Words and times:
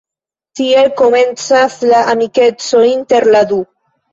Tiel 0.59 0.89
komencas 1.01 1.77
la 1.91 2.01
amikeco 2.15 2.83
inter 2.95 3.31
la 3.37 3.45
du. 3.53 3.63